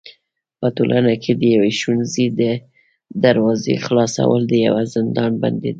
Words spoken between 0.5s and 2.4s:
په ټولنه کي د يوي ښوونځي